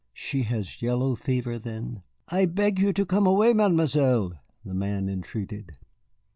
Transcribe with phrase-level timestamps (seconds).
[0.15, 4.33] "She has yellow fever, then?" "I beg you to come away, Mademoiselle!"
[4.65, 5.77] the man entreated.